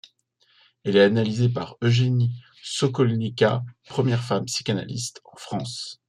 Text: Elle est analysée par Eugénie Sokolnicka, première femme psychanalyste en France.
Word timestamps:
Elle 0.83 0.95
est 0.97 1.03
analysée 1.03 1.49
par 1.49 1.77
Eugénie 1.83 2.33
Sokolnicka, 2.63 3.63
première 3.87 4.23
femme 4.23 4.45
psychanalyste 4.45 5.21
en 5.31 5.35
France. 5.35 5.99